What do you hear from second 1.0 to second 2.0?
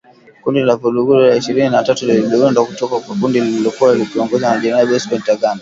la Ishirini na